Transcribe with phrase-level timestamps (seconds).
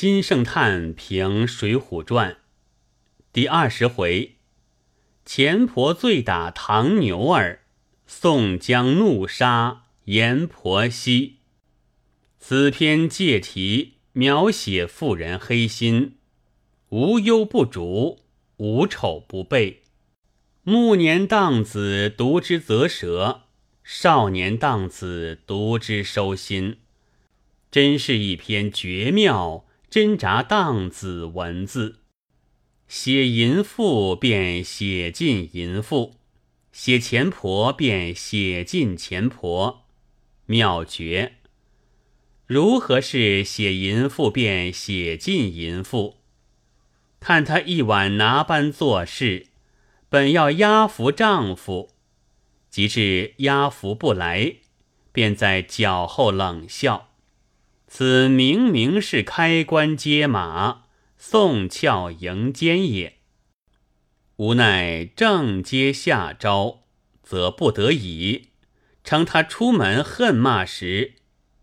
[0.00, 2.32] 金圣叹评《水浒传》
[3.34, 4.36] 第二十回：
[5.26, 7.64] 钱婆醉打唐牛儿，
[8.06, 11.40] 宋江怒杀阎婆惜。
[12.38, 16.14] 此篇借题描写妇人黑心，
[16.88, 18.20] 无忧不逐，
[18.56, 19.82] 无丑不备。
[20.62, 23.42] 暮年荡子读之则舌，
[23.84, 26.78] 少年荡子读之收心。
[27.70, 29.66] 真是一篇绝妙。
[29.90, 31.96] 挣扎荡子文字，
[32.86, 36.14] 写淫妇便写尽淫妇，
[36.70, 39.82] 写钱婆便写尽钱婆，
[40.46, 41.38] 妙绝。
[42.46, 46.18] 如何是写淫妇便写尽淫妇？
[47.18, 49.48] 看他一晚拿班做事，
[50.08, 51.90] 本要压服丈夫，
[52.70, 54.58] 及至压服不来，
[55.10, 57.09] 便在脚后冷笑。
[57.92, 60.84] 此明明是开关接马，
[61.18, 63.16] 送俏迎奸也。
[64.36, 66.84] 无奈正接下招，
[67.24, 68.50] 则不得已。
[69.02, 71.14] 称他出门恨骂时，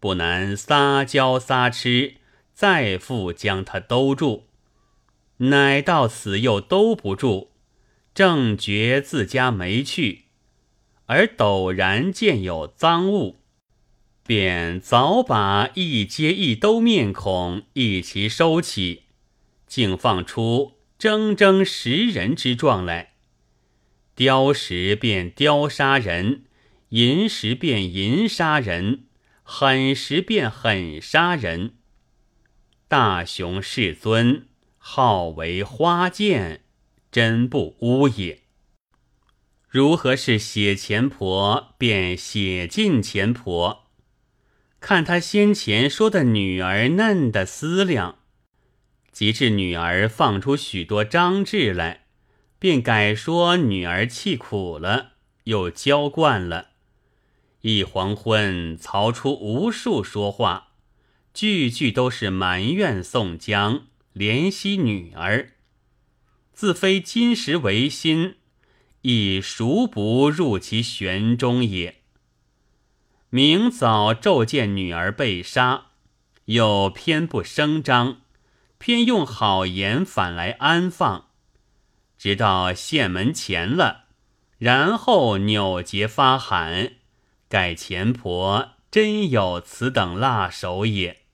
[0.00, 2.16] 不难撒娇撒痴，
[2.52, 4.48] 再复将他兜住。
[5.36, 7.50] 乃到此又兜不住，
[8.12, 10.24] 正觉自家没趣，
[11.04, 13.36] 而陡然见有赃物。
[14.26, 19.04] 便早把一街一兜面孔一齐收起，
[19.66, 23.12] 竟放出铮铮食人之状来。
[24.14, 26.44] 雕时便雕杀人，
[26.88, 29.04] 银时便银杀人，
[29.42, 31.74] 狠时便狠杀人。
[32.88, 34.46] 大雄世尊
[34.78, 36.62] 号为花剑，
[37.12, 38.40] 真不污也。
[39.68, 43.85] 如何是写钱婆便写尽钱婆？
[44.86, 48.20] 看他先前说的女儿嫩的思量，
[49.10, 52.04] 及至女儿放出许多张志来，
[52.60, 56.68] 便改说女儿气苦了，又娇惯了。
[57.62, 60.68] 一黄昏，曹出无数说话，
[61.34, 65.54] 句句都是埋怨宋江，怜惜女儿。
[66.52, 68.36] 自非金石为心，
[69.02, 72.02] 亦孰不入其玄中也？
[73.30, 75.86] 明早骤见女儿被杀，
[76.46, 78.20] 又偏不声张，
[78.78, 81.26] 偏用好言反来安放，
[82.16, 84.04] 直到县门前了，
[84.58, 86.92] 然后扭结发喊，
[87.48, 91.25] 盖前婆真有此等辣手也。